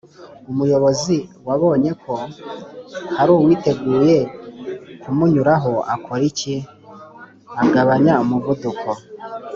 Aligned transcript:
umuyobozi 0.51 1.17
wabonye 1.47 1.91
ko 2.03 2.13
haruwiteguye 3.15 4.15
kumunyuraho 5.01 5.73
akora 5.93 6.23
iki?agabanya 6.31 8.13
umuvuduko 8.23 8.89